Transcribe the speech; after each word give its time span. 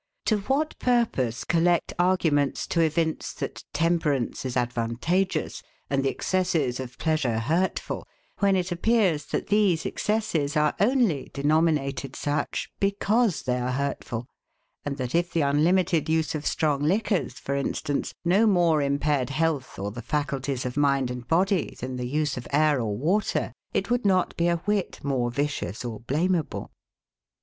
To 0.25 0.39
what 0.39 0.79
purpose 0.79 1.43
collect 1.43 1.93
arguments 1.99 2.65
to 2.65 2.81
evince 2.81 3.33
that 3.33 3.63
temperance 3.71 4.45
is 4.45 4.57
advantageous, 4.57 5.61
and 5.91 6.03
the 6.03 6.09
excesses 6.09 6.79
of 6.79 6.97
pleasure 6.97 7.37
hurtful, 7.37 8.07
when 8.39 8.55
it 8.55 8.71
appears 8.71 9.25
that 9.27 9.49
these 9.49 9.85
excesses 9.85 10.57
are 10.57 10.73
only 10.79 11.29
denominated 11.35 12.15
such, 12.15 12.71
because 12.79 13.43
they 13.43 13.59
are 13.59 13.73
hurtful; 13.73 14.25
and 14.83 14.97
that, 14.97 15.13
if 15.13 15.31
the 15.31 15.41
unlimited 15.41 16.09
use 16.09 16.33
of 16.33 16.47
strong 16.47 16.81
liquors, 16.81 17.33
for 17.33 17.55
instance, 17.55 18.15
no 18.25 18.47
more 18.47 18.81
impaired 18.81 19.29
health 19.29 19.77
or 19.77 19.91
the 19.91 20.01
faculties 20.01 20.65
of 20.65 20.75
mind 20.75 21.11
and 21.11 21.27
body 21.27 21.75
than 21.79 21.97
the 21.97 22.07
use 22.07 22.37
of 22.37 22.47
air 22.51 22.81
or 22.81 22.97
water, 22.97 23.53
it 23.71 23.91
would 23.91 24.03
not 24.03 24.35
be 24.35 24.47
a 24.47 24.57
whit 24.65 24.99
more 25.03 25.29
vicious 25.29 25.85
or 25.85 25.99
blameable? 25.99 26.71